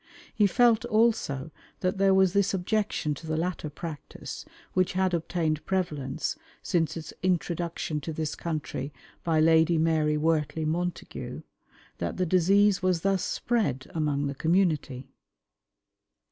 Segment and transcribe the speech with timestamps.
[0.33, 1.51] He felt, also,
[1.81, 7.13] that there was this objection to the latter practice, which had obtained prevalence since its
[7.21, 8.91] introduction to this country
[9.23, 11.43] by Lady Mary Wortley Montagu,
[11.99, 15.07] that the disease was thus spread among the community.